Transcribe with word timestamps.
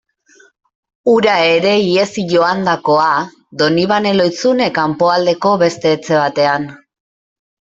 Hura 1.11 1.33
ere 1.57 1.73
ihesi 1.81 2.23
joandakoa, 2.31 3.11
Donibane 3.63 4.15
Lohizune 4.17 4.71
kanpoaldeko 4.79 5.53
beste 5.65 5.93
etxe 5.99 6.19
batean... 6.25 6.67